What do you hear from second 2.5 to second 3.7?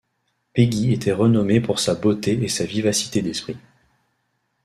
vivacité d'esprit.